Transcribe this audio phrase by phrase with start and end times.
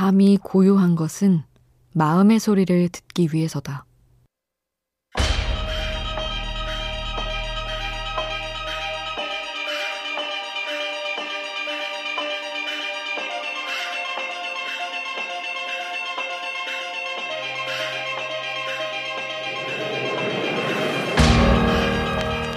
[0.00, 1.42] 밤이 고요한 것은
[1.92, 3.84] 마음의 소리를 듣기 위해서다.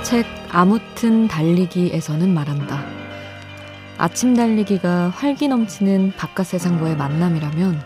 [0.01, 3.02] 책 아무튼 달리기에서는 말한다.
[4.03, 7.81] 아침 달리기가 활기 넘치는 바깥 세상과의 만남이라면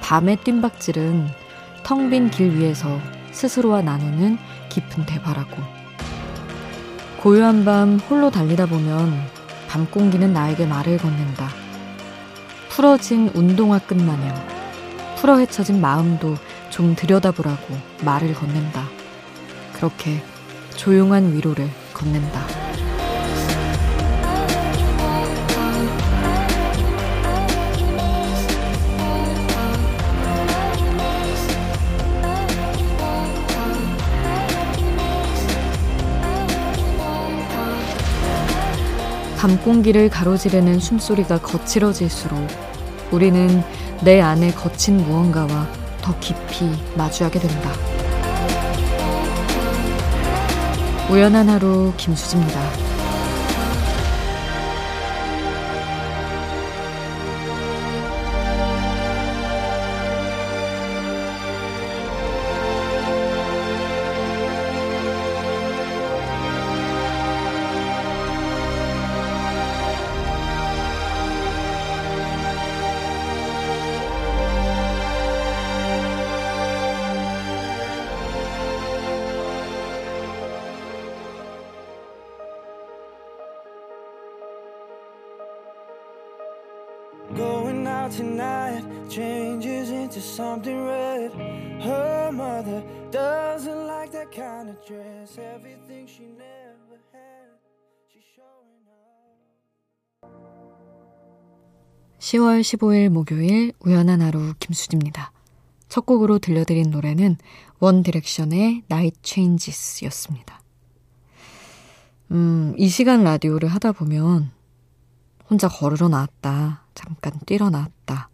[0.00, 1.26] 밤의 뜀박질은
[1.82, 3.00] 텅 빈 길 위에서
[3.32, 5.56] 스스로와 나누는 깊은 대화라고.
[7.20, 9.12] 고요한 밤 홀로 달리다 보면
[9.68, 11.48] 밤 공기는 나에게 말을 건넨다.
[12.68, 14.32] 풀어진 운동화 끝 마냥
[15.16, 16.36] 풀어 헤쳐진 마음도
[16.70, 18.84] 좀 들여다보라고 말을 건넨다.
[19.72, 20.22] 그렇게
[20.76, 22.61] 조용한 위로를 건넨다.
[39.42, 42.46] 밤 공기를 가로지르는 숨소리가 거칠어질수록
[43.10, 43.60] 우리는
[44.04, 45.66] 내 안에 거친 무언가와
[46.00, 47.72] 더 깊이 마주하게 된다.
[51.10, 52.91] 우연한 하루 김수지입니다.
[91.22, 91.32] Red.
[91.82, 95.38] Her mother doesn't like that kind of dress.
[95.38, 97.58] Everything she never had,
[98.08, 100.28] she's showing off.
[102.18, 105.32] 10월 15일 목요일 우연한 하루 김수지입니다.
[105.88, 107.36] 첫 곡으로 들려드린 노래는
[107.78, 110.60] 원 디렉션의 Night Changes 였습니다.
[112.30, 114.52] 음, 이 시간 라디오를 하다 보면
[115.50, 116.86] 혼자 걸으러 나왔다.
[116.94, 118.30] 잠깐 뛰러 나왔다.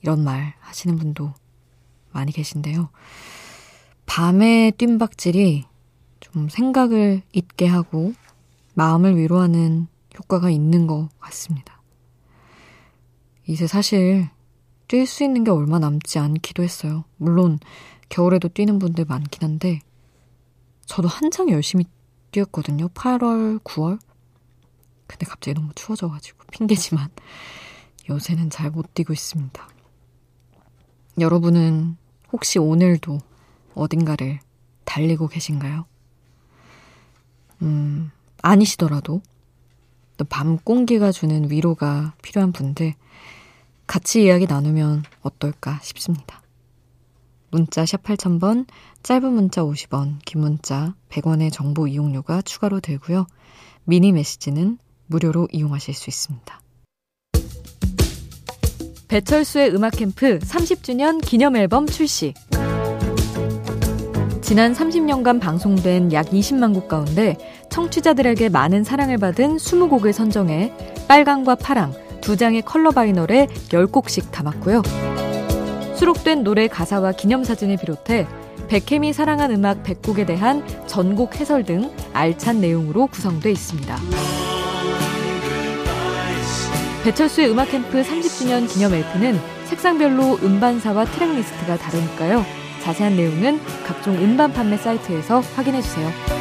[0.00, 1.34] 이런 말 하시는 분도
[2.14, 2.88] 많이 계신데요.
[4.06, 5.64] 밤의 뜀박질이
[6.20, 8.14] 좀 생각을 잊게 하고
[8.74, 9.88] 마음을 위로하는
[10.18, 11.82] 효과가 있는 것 같습니다.
[13.46, 14.28] 이제 사실
[14.88, 17.04] 뛸 수 있는 게 얼마 남지 않기도 했어요.
[17.16, 17.58] 물론
[18.08, 19.80] 겨울에도 뛰는 분들 많긴 한데
[20.86, 21.84] 저도 한창 열심히
[22.30, 22.88] 뛰었거든요.
[22.88, 23.98] 8월, 9월.
[25.06, 27.08] 근데 갑자기 너무 추워져가지고 핑계지만
[28.08, 29.68] 요새는 잘 못 뛰고 있습니다.
[31.20, 31.96] 여러분은
[32.34, 33.20] 혹시 오늘도
[33.76, 34.40] 어딘가를
[34.84, 35.84] 달리고 계신가요?
[37.62, 38.10] 음,
[38.42, 39.22] 아니시더라도
[40.16, 42.94] 또 밤 공기가 주는 위로가 필요한 분들
[43.86, 46.42] 같이 이야기 나누면 어떨까 싶습니다.
[47.52, 48.66] 문자 샵 8000번,
[49.04, 53.28] 짧은 문자 50원, 긴 문자 100원의 정보 이용료가 추가로 들고요.
[53.84, 56.63] 미니 메시지는 무료로 이용하실 수 있습니다.
[59.08, 62.34] 배철수의 음악 캠프 30주년 기념 앨범 출시.
[64.40, 67.36] 지난 30년간 방송된 약 20만 곡 가운데
[67.70, 70.72] 청취자들에게 많은 사랑을 받은 20곡을 선정해
[71.08, 74.82] 빨강과 파랑 두 장의 컬러 바이널에 10곡씩 담았고요.
[75.96, 78.26] 수록된 노래 가사와 기념사진을 비롯해
[78.68, 84.23] 백햄이 사랑한 음악 100곡에 대한 전곡 해설 등 알찬 내용으로 구성돼 있습니다.
[87.04, 92.42] 배철수의 음악 캠프 30주년 기념 LP는 색상별로 음반사와 트랙리스트가 다르니까요.
[92.82, 96.33] 자세한 내용은 각종 음반 판매 사이트에서 확인해 주세요.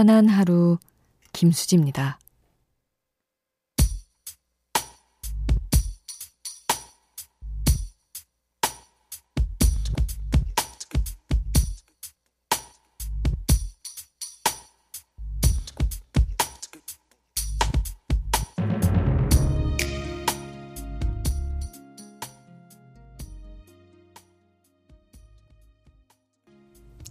[0.00, 0.78] 우연한 하루
[1.34, 2.18] 김수지입니다.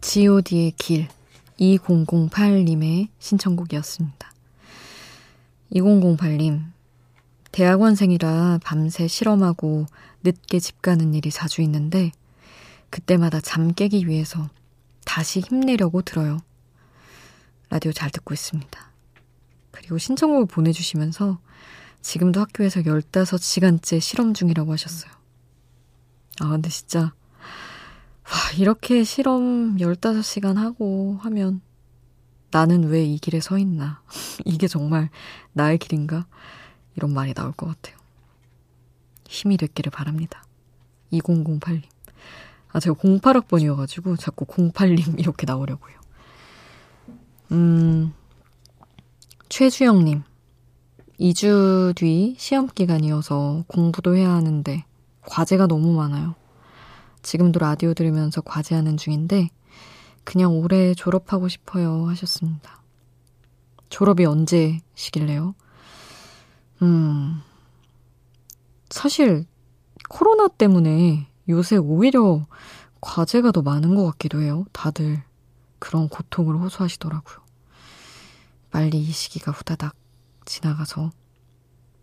[0.02, 1.08] god의 길
[1.60, 4.32] 2008님의 신청곡이었습니다.
[5.74, 6.64] 2008님,
[7.52, 9.86] 대학원생이라 밤새 실험하고
[10.24, 12.12] 늦게 집 가는 일이 자주 있는데
[12.90, 14.50] 그때마다 잠 깨기 위해서
[15.06, 16.40] 다시 힘내려고 들어요.
[17.70, 18.92] 라디오 잘 듣고 있습니다.
[19.72, 21.40] 그리고 신청곡을 보내주시면서
[22.02, 25.12] 지금도 학교에서 15시간째 실험 중이라고 하셨어요.
[26.40, 27.14] 아, 근데 진짜
[28.32, 31.62] 와, 이렇게 실험 15시간 하고 하면
[32.52, 34.02] 나는 왜 이 길에 서 있나?
[34.46, 35.10] 이게 정말
[35.54, 36.26] 나의 길인가?
[36.96, 37.98] 이런 말이 나올 것 같아요.
[39.28, 40.44] 힘이 됐기를 바랍니다.
[41.14, 41.84] 2008님.
[42.72, 45.94] 아, 제가 08학번이어가지고 자꾸 08님 이렇게 나오려고요.
[47.52, 48.14] 음,
[49.50, 50.24] 최주영님.
[51.20, 54.86] 2주 뒤 시험 기간이어서 공부도 해야 하는데
[55.28, 56.36] 과제가 너무 많아요.
[57.22, 59.50] 지금도 라디오 들으면서 과제하는 중인데
[60.24, 62.82] 그냥 올해 졸업하고 싶어요 하셨습니다.
[63.90, 65.56] 졸업이 언제시길래요?
[66.82, 67.42] 음,
[68.90, 69.46] 사실
[70.08, 72.46] 코로나 때문에 요새 오히려
[73.02, 74.66] 과제가 더 많은 것 같기도 해요.
[74.72, 75.24] 다들
[75.80, 77.38] 그런 고통을 호소하시더라고요.
[78.72, 79.96] 빨리 이 시기가 후다닥
[80.46, 81.12] 지나가서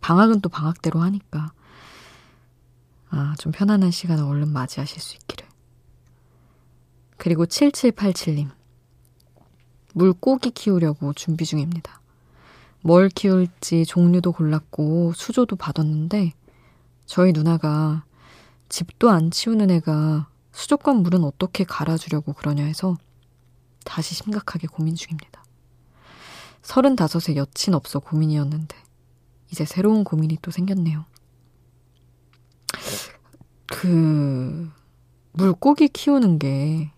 [0.01, 1.53] 방학은 또 방학대로 하니까
[3.11, 5.47] 아, 좀 편안한 시간을 얼른 맞이하실 수 있기를.
[7.17, 8.51] 그리고 7787님.
[9.95, 12.01] 물고기 키우려고 준비 중입니다.
[12.83, 16.33] 뭘 키울지 종류도 골랐고 수조도 받았는데
[17.07, 18.05] 저희 누나가
[18.69, 22.97] 집도 안 치우는 애가 수족관 물은 어떻게 갈아주려고 그러냐 해서
[23.85, 25.45] 다시 심각하게 고민 중입니다.
[26.63, 28.77] 35에 여친 없어 고민이었는데
[29.51, 31.05] 이제 새로운 고민이 또 생겼네요.
[33.67, 34.71] 그,
[35.33, 36.91] 물고기 키우는 게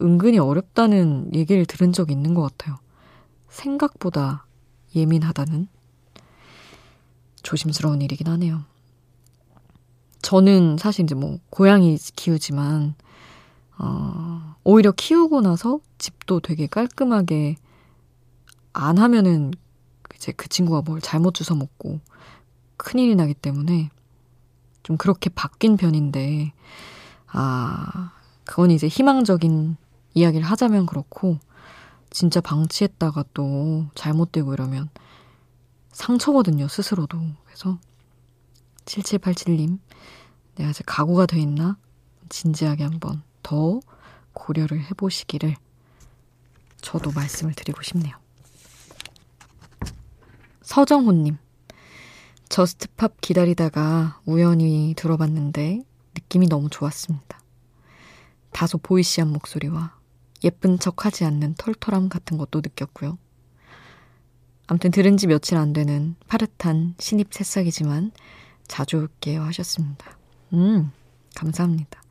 [0.00, 2.76] 은근히 어렵다는 얘기를 들은 적이 있는 것 같아요.
[3.48, 4.46] 생각보다
[4.94, 5.68] 예민하다는
[7.42, 8.64] 조심스러운 일이긴 하네요.
[10.22, 12.94] 저는 사실 이제 뭐 고양이 키우지만
[13.78, 17.56] 어, 오히려 키우고 나서 집도 되게 깔끔하게
[18.72, 19.52] 안 하면은
[20.14, 22.00] 이제 그 친구가 뭘 잘못 주워 먹고
[22.76, 23.90] 큰일이 나기 때문에
[24.84, 26.52] 좀 그렇게 바뀐 편인데,
[27.26, 28.12] 아,
[28.44, 29.76] 그건 이제 희망적인
[30.14, 31.38] 이야기를 하자면 그렇고,
[32.10, 34.88] 진짜 방치했다가 또 잘못되고 이러면
[35.90, 37.18] 상처거든요, 스스로도.
[37.44, 37.78] 그래서
[38.84, 39.80] 7787님,
[40.54, 41.76] 내가 이제 각오가 돼 있나?
[42.28, 43.80] 진지하게 한번 더
[44.32, 45.56] 고려를 해보시기를
[46.80, 48.14] 저도 말씀을 드리고 싶네요.
[50.62, 51.38] 서정호님,
[52.48, 55.80] 저스트팝 기다리다가 우연히 들어봤는데
[56.14, 57.40] 느낌이 너무 좋았습니다.
[58.52, 59.96] 다소 보이시한 목소리와
[60.44, 63.18] 예쁜 척 하지 않는 털털함 같은 것도 느꼈고요.
[64.66, 68.12] 암튼 들은 지 며칠 안 되는 파릇한 신입 새싹이지만
[68.66, 70.16] 자주 올게요 하셨습니다.
[70.52, 70.90] 음,
[71.34, 72.02] 감사합니다.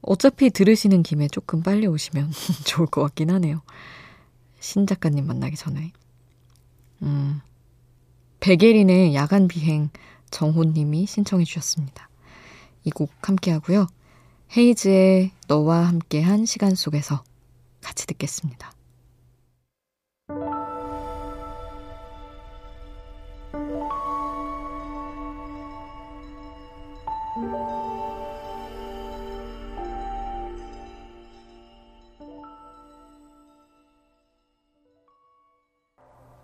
[0.00, 2.32] 어차피 들으시는 김에 조금 빨리 오시면
[2.66, 3.62] 좋을 것 같긴 하네요.
[4.58, 5.92] 신 작가님 만나기 전에.
[7.02, 7.40] 음,
[8.42, 9.90] 베게린의 야간 비행
[10.32, 12.08] 정호님이 신청해 주셨습니다.
[12.82, 13.86] 이 곡 함께 하고요.
[14.56, 17.22] 헤이즈의 너와 함께한 시간 속에서
[17.80, 18.72] 같이 듣겠습니다.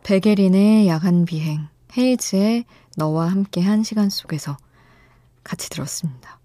[0.05, 1.67] 베게린의 야간 비행
[1.99, 2.65] 헤이즈의
[2.97, 4.57] 너와 함께 한 시간 속에서
[5.43, 6.39] 같이 들었습니다.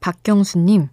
[0.00, 0.88] 박경수님,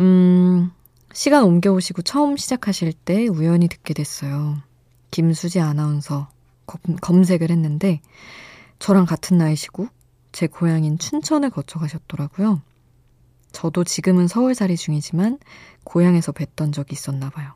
[0.00, 0.70] 음,
[1.12, 4.56] 시간 옮겨오시고 처음 시작하실 때 우연히 듣게 됐어요.
[5.10, 6.28] 김수지 아나운서
[6.66, 8.00] 검, 색을 했는데
[8.78, 9.88] 저랑 같은 나이시고
[10.32, 12.60] 제 고향인 춘천을 거쳐 가셨더라고요.
[13.52, 15.38] 저도 지금은 서울 살이 중이지만
[15.84, 17.54] 고향에서 뵀던 적이 있었나 봐요.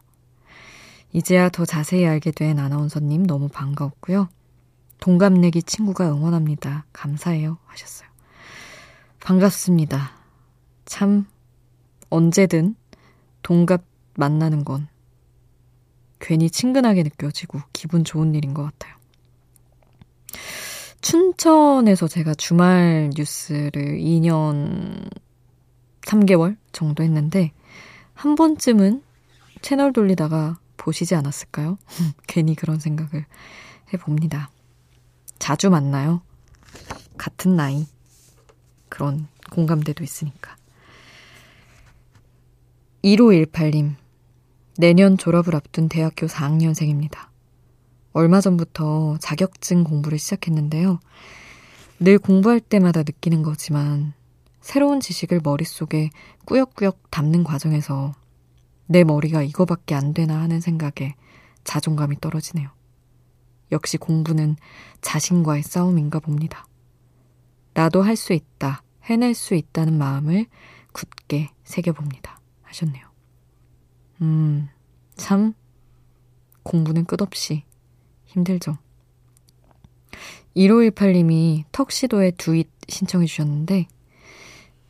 [1.12, 4.28] 이제야 더 자세히 알게 된 아나운서님 너무 반가웠고요.
[5.00, 6.84] 동갑내기 친구가 응원합니다.
[6.92, 7.58] 감사해요.
[7.66, 8.08] 하셨어요.
[9.20, 10.12] 반갑습니다.
[10.84, 11.26] 참,
[12.10, 12.76] 언제든
[13.42, 13.82] 동갑
[14.14, 14.88] 만나는 건
[16.18, 18.94] 괜히 친근하게 느껴지고 기분 좋은 일인 것 같아요.
[21.00, 25.08] 춘천에서 제가 주말 뉴스를 2년
[26.02, 27.52] 3개월 정도 했는데
[28.12, 29.02] 한 번쯤은
[29.62, 31.78] 채널 돌리다가 보시지 않았을까요?
[32.26, 33.26] 괜히 그런 생각을
[33.92, 34.50] 해봅니다.
[35.38, 36.22] 자주 만나요.
[37.18, 37.86] 같은 나이.
[38.88, 40.56] 그런 공감대도 있으니까.
[43.04, 43.94] 1518님,
[44.78, 47.28] 내년 졸업을 앞둔 대학교 4학년생입니다.
[48.12, 50.98] 얼마 전부터 자격증 공부를 시작했는데요.
[52.00, 54.14] 늘 공부할 때마다 느끼는 거지만
[54.60, 56.10] 새로운 지식을 머릿속에
[56.46, 58.14] 꾸역꾸역 담는 과정에서
[58.90, 61.14] 내 머리가 이거밖에 안 되나 하는 생각에
[61.62, 62.70] 자존감이 떨어지네요.
[63.70, 64.56] 역시 공부는
[65.00, 66.66] 자신과의 싸움인가 봅니다.
[67.72, 70.46] 나도 할 수 있다, 해낼 수 있다는 마음을
[70.90, 72.40] 굳게 새겨봅니다.
[72.62, 73.06] 하셨네요.
[74.22, 74.68] 음,
[75.14, 75.54] 참,
[76.64, 77.62] 공부는 끝없이
[78.26, 78.76] 힘들죠.
[80.56, 83.86] 1518님이 턱시도의 두잇 신청해 주셨는데,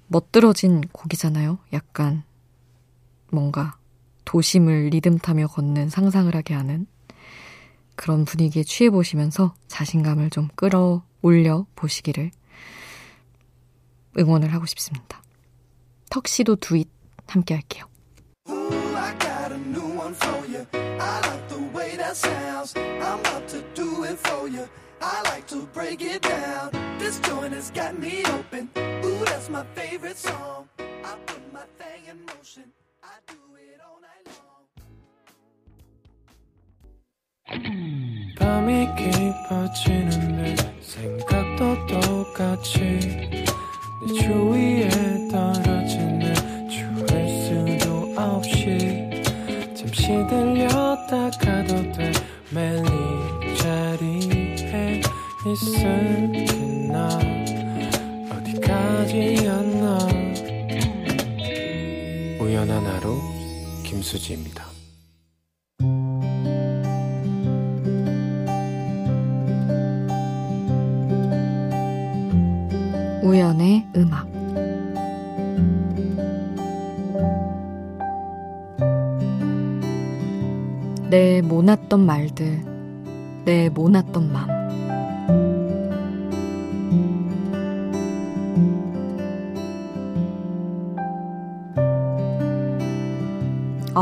[0.07, 1.59] 멋들어진 곡이잖아요.
[1.75, 2.25] 약간,
[3.31, 3.79] 뭔가,
[4.31, 6.87] 도심을 리듬 타며 걷는 상상을 하게 하는
[7.97, 12.31] 그런 분위기에 취해 보시면서 자신감을 좀 끌어올려 보시기를
[14.17, 15.21] 응원을 하고 싶습니다.
[16.11, 16.89] 턱시도 두잇
[17.27, 17.87] 함께 할게요.
[29.03, 30.69] Ooh, that's my favorite song.
[30.79, 32.80] I put my thing in motion.
[33.03, 34.67] I do it all night long.
[38.39, 44.89] 밤이 깊어지는데 생각도 똑같이 내 주위에
[45.31, 46.35] 떨어지는
[46.69, 49.11] 추울 수도 없이
[49.75, 52.13] 잠시 들렸다 가도 돼
[52.51, 55.01] 매일 이 자리에
[55.47, 56.45] 있을게
[56.93, 57.09] 나
[58.31, 60.10] 어디까지였나
[62.41, 63.19] 우연한 하루
[63.85, 64.65] 김수지입니다.
[73.23, 74.27] 우연의 음악
[81.11, 82.65] 내 모났던 말들,
[83.45, 84.60] 내 모났던 맘.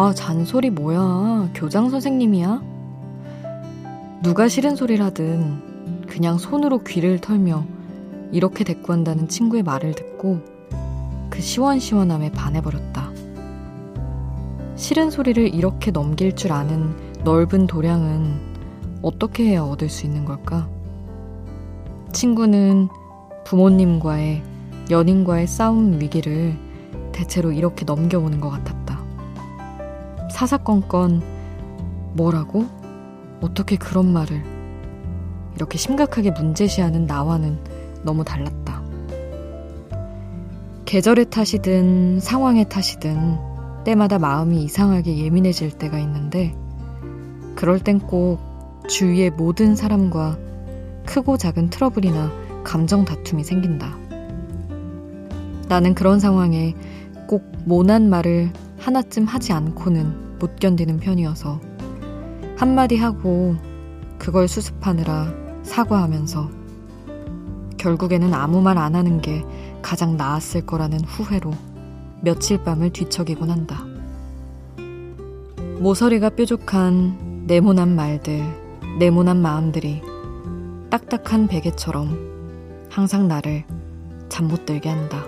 [0.00, 1.50] 아, 잔소리 뭐야.
[1.54, 2.62] 교장 선생님이야?
[4.22, 7.64] 누가 싫은 소리를 하든 그냥 손으로 귀를 털며
[8.30, 10.38] 이렇게 대꾸한다는 친구의 말을 듣고
[11.28, 13.10] 그 시원시원함에 반해버렸다.
[14.76, 20.68] 싫은 소리를 이렇게 넘길 줄 아는 넓은 도량은 어떻게 해야 얻을 수 있는 걸까?
[22.12, 22.86] 친구는
[23.44, 24.44] 부모님과의
[24.90, 26.56] 연인과의 싸움 위기를
[27.10, 28.87] 대체로 이렇게 넘겨오는 것 같았다.
[30.30, 31.22] 사사건건
[32.14, 32.66] 뭐라고?
[33.40, 34.42] 어떻게 그런 말을
[35.54, 37.58] 이렇게 심각하게 문제시하는 나와는
[38.02, 38.82] 너무 달랐다.
[40.84, 46.54] 계절의 탓이든 상황의 탓이든 때마다 마음이 이상하게 예민해질 때가 있는데
[47.54, 48.38] 그럴 땐 꼭
[48.88, 50.38] 주위의 모든 사람과
[51.04, 52.30] 크고 작은 트러블이나
[52.64, 53.96] 감정 다툼이 생긴다.
[55.68, 56.74] 나는 그런 상황에
[57.26, 58.52] 꼭 모난 말을
[58.88, 61.60] 하나쯤 하지 않고는 못 견디는 편이어서
[62.56, 63.54] 한마디 하고
[64.16, 65.30] 그걸 수습하느라
[65.62, 66.48] 사과하면서
[67.76, 69.44] 결국에는 아무 말 안 하는 게
[69.82, 71.50] 가장 나았을 거라는 후회로
[72.22, 73.84] 며칠 밤을 뒤척이곤 한다.
[75.80, 78.42] 모서리가 뾰족한 네모난 말들,
[78.98, 80.00] 네모난 마음들이
[80.88, 83.64] 딱딱한 베개처럼 항상 나를
[84.30, 85.26] 잠 못 들게 한다.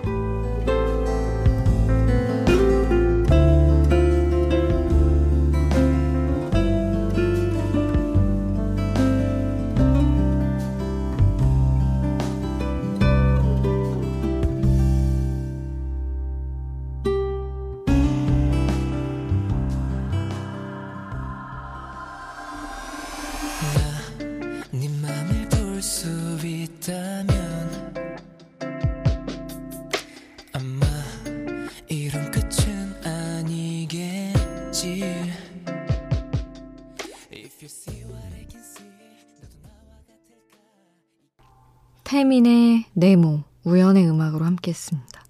[42.31, 45.25] 태민의 네모, 우연의 음악으로 함께 했습니다.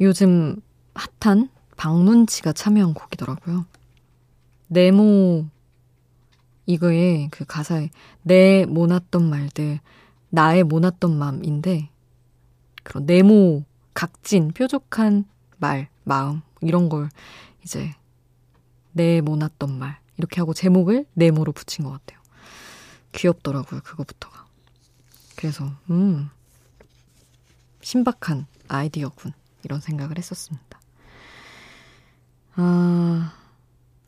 [0.00, 0.60] 요즘
[0.94, 3.66] 핫한 박문치가 참여한 곡이더라고요.
[4.68, 5.46] 네모
[6.66, 7.90] 이거에 그 가사에
[8.22, 9.80] 내 모났던 말들
[10.30, 11.90] 나의 모났던 맘인데
[12.84, 15.24] 그런 네모 각진 뾰족한
[15.56, 17.08] 말 마음 이런 걸
[17.64, 17.90] 이제
[18.92, 22.20] 내 모났던 말 이렇게 하고 제목을 네모로 붙인 것 같아요.
[23.10, 24.47] 귀엽더라고요 그거부터가.
[25.38, 26.28] 그래서 음
[27.80, 29.32] 신박한 아이디어군.
[29.64, 30.80] 이런 생각을 했었습니다.
[32.54, 33.34] 아,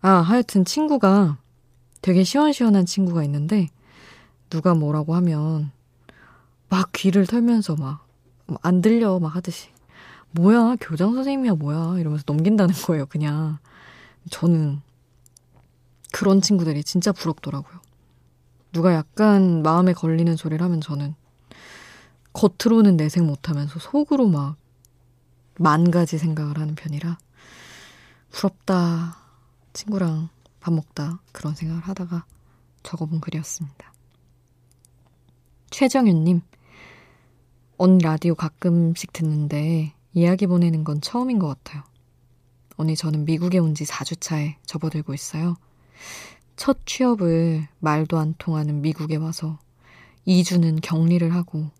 [0.01, 1.39] 아 하여튼 친구가
[2.03, 3.69] 되게 시원시원한 친구가 있는데
[4.49, 5.73] 누가 뭐라고 하면
[6.69, 8.11] 막 귀를 털면서 막
[8.63, 9.69] 안 들려 막 하듯이.
[10.33, 10.77] 뭐야?
[10.81, 11.99] 교장 선생님이야 뭐야?
[11.99, 13.59] 이러면서 넘긴다는 거예요 그냥.
[14.31, 14.81] 저는
[16.13, 17.81] 그런 친구들이 진짜 부럽더라고요.
[18.73, 21.15] 누가 약간 마음에 걸리는 소리를 하면 저는
[22.33, 24.57] 겉으로는 내색 못하면서 속으로 막
[25.63, 27.19] 만 가지 생각을 하는 편이라
[28.31, 29.19] 부럽다
[29.75, 32.25] 친구랑 밥 먹다 그런 생각을 하다가
[32.83, 33.93] 적어본 글이었습니다.
[35.69, 36.41] 최정윤님,
[37.77, 41.83] 언니 라디오 가끔씩 듣는데 이야기 보내는 건 처음인 것 같아요.
[42.79, 45.57] 언니 저는 미국에 온 지 4주 차에 접어들고 있어요.
[46.57, 49.59] 첫 취업을 말도 안 통하는 미국에 와서
[50.27, 51.71] 2주는 격리를 하고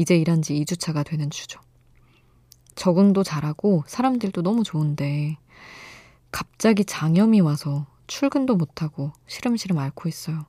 [0.00, 1.60] 이제 일한 지 2주차가 되는 주죠.
[2.74, 5.36] 적응도 잘하고 사람들도 너무 좋은데
[6.30, 10.46] 갑자기 장염이 와서 출근도 못하고 시름시름 앓고 있어요.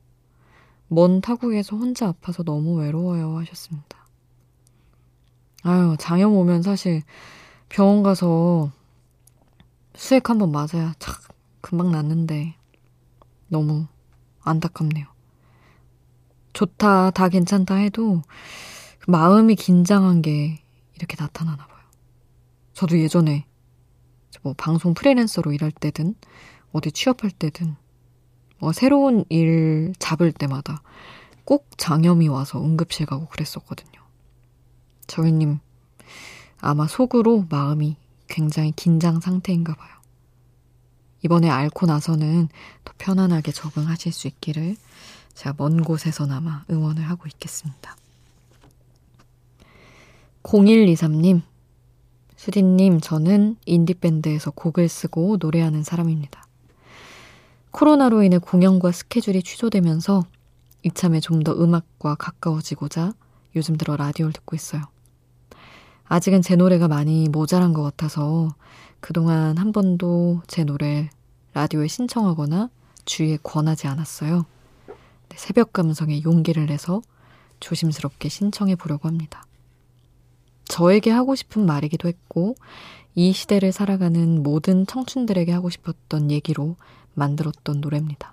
[0.87, 4.07] 먼 타국에서 혼자 아파서 너무 외로워요 하셨습니다.
[5.63, 7.03] 아유, 장염 오면 사실
[7.67, 8.71] 병원 가서
[9.95, 11.23] 수액 한번 맞아야 착
[11.59, 12.55] 금방 낫는데
[13.49, 13.85] 너무
[14.43, 15.07] 안타깝네요.
[16.53, 18.21] 좋다, 다 괜찮다 해도
[19.07, 20.61] 마음이 긴장한 게
[20.95, 21.85] 이렇게 나타나나 봐요.
[22.73, 23.45] 저도 예전에
[24.41, 26.15] 뭐 방송 프리랜서로 일할 때든
[26.71, 27.75] 어디 취업할 때든
[28.59, 30.81] 뭐 새로운 일 잡을 때마다
[31.45, 34.01] 꼭 장염이 와서 응급실 가고 그랬었거든요.
[35.07, 35.59] 정희님
[36.59, 39.89] 아마 속으로 마음이 굉장히 긴장 상태인가 봐요.
[41.23, 42.49] 이번에 앓고 나서는
[42.85, 44.75] 더 편안하게 적응하실 수 있기를
[45.33, 47.95] 제가 먼 곳에서나마 응원을 하고 있겠습니다.
[50.43, 51.41] 0123님,
[52.35, 56.45] 수디님, 저는 인디밴드에서 곡을 쓰고 노래하는 사람입니다.
[57.71, 60.23] 코로나로 인해 공연과 스케줄이 취소되면서
[60.83, 63.13] 이참에 좀 더 음악과 가까워지고자
[63.55, 64.81] 요즘 들어 라디오를 듣고 있어요.
[66.05, 68.49] 아직은 제 노래가 많이 모자란 것 같아서
[68.99, 71.09] 그동안 한 번도 제 노래
[71.53, 72.69] 라디오에 신청하거나
[73.05, 74.45] 주위에 권하지 않았어요.
[75.35, 77.01] 새벽 감성에 용기를 내서
[77.59, 79.43] 조심스럽게 신청해 보려고 합니다.
[80.71, 82.55] 저에게 하고 싶은 말이기도 했고,
[83.13, 86.77] 이 시대를 살아가는 모든 청춘들에게 하고 싶었던 얘기로
[87.13, 88.31] 만들었던 노래입니다.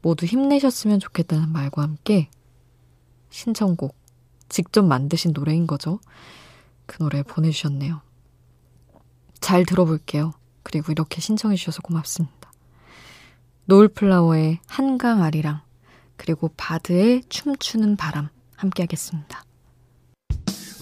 [0.00, 2.30] 모두 힘내셨으면 좋겠다는 말과 함께
[3.28, 3.94] 신청곡,
[4.48, 6.00] 직접 만드신 노래인 거죠.
[6.86, 8.00] 그 노래 보내주셨네요.
[9.40, 10.32] 잘 들어볼게요.
[10.62, 12.50] 그리고 이렇게 신청해주셔서 고맙습니다.
[13.66, 15.60] 노을플라워의 한강 아리랑,
[16.16, 19.44] 그리고 바드의 춤추는 바람 함께 하겠습니다.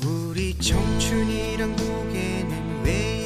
[0.04, 3.17] 우리 청춘이란 곡에는 왜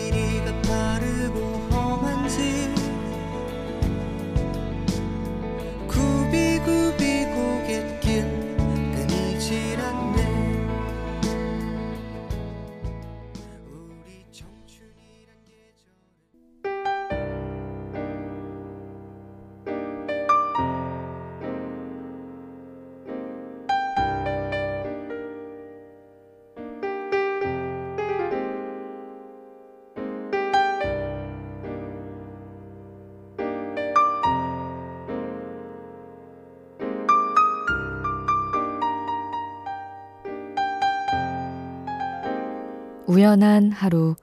[43.12, 44.16] 우연한 하루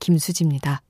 [0.00, 0.82] 김수지입니다.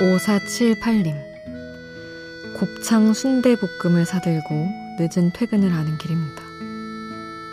[0.00, 1.16] 오사칠팔님
[2.56, 6.42] 곱창 순대볶음을 사들고 늦은 퇴근을 하는 길입니다.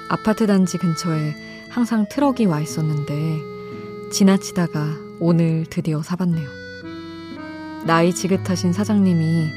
[0.09, 1.33] 아파트 단지 근처에
[1.69, 3.39] 항상 트럭이 와 있었는데
[4.11, 4.85] 지나치다가
[5.19, 6.49] 오늘 드디어 사봤네요.
[7.85, 9.49] 나이 지긋하신 사장님이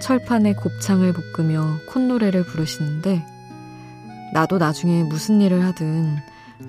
[0.00, 3.24] 철판에 곱창을 볶으며 콧노래를 부르시는데
[4.32, 6.16] 나도 나중에 무슨 일을 하든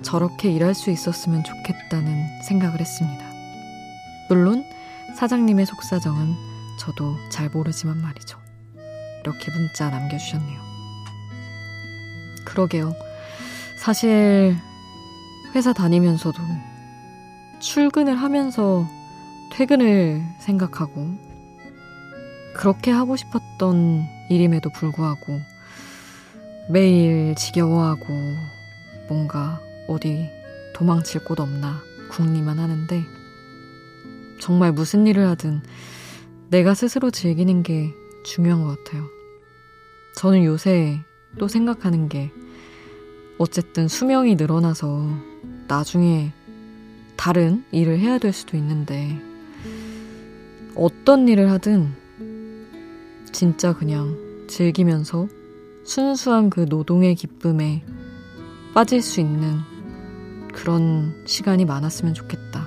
[0.02, 3.24] 저렇게 일할 수 있었으면 좋겠다는 생각을 했습니다.
[4.28, 4.64] 물론
[5.16, 6.34] 사장님의 속사정은
[6.78, 8.38] 저도 잘 모르지만 말이죠.
[9.24, 10.67] 이렇게 문자 남겨주셨네요.
[12.58, 12.92] 그러게요.
[13.76, 14.56] 사실
[15.54, 16.42] 회사 다니면서도
[17.60, 18.84] 출근을 하면서
[19.52, 21.06] 퇴근을 생각하고
[22.54, 25.40] 그렇게 하고 싶었던 일임에도 불구하고
[26.68, 28.06] 매일 지겨워하고
[29.08, 30.28] 뭔가 어디
[30.74, 33.04] 도망칠 곳 없나 궁리만 하는데
[34.40, 35.62] 정말 무슨 일을 하든
[36.50, 37.92] 내가 스스로 즐기는 게
[38.24, 39.04] 중요한 것 같아요.
[40.16, 40.98] 저는 요새
[41.38, 42.32] 또 생각하는 게
[43.38, 45.08] 어쨌든 수명이 늘어나서
[45.68, 46.32] 나중에
[47.16, 49.18] 다른 일을 해야 될 수도 있는데
[50.74, 51.92] 어떤 일을 하든
[53.32, 54.16] 진짜 그냥
[54.48, 55.28] 즐기면서
[55.84, 57.84] 순수한 그 노동의 기쁨에
[58.74, 59.58] 빠질 수 있는
[60.52, 62.66] 그런 시간이 많았으면 좋겠다.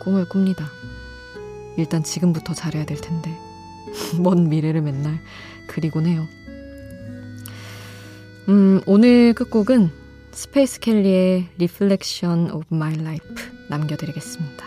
[0.00, 0.66] 꿈을 꿉니다.
[1.76, 3.36] 일단 지금부터 잘해야 될 텐데.
[4.18, 5.20] 먼 미래를 맨날
[5.66, 6.26] 그리곤 해요.
[8.48, 9.90] 음, 오늘 끝곡은
[10.32, 13.28] 스페이스 켈리의 Reflection of My Life
[13.68, 14.64] 남겨드리겠습니다.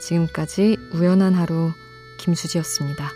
[0.00, 1.70] 지금까지 우연한 하루
[2.18, 3.12] 김수지였습니다.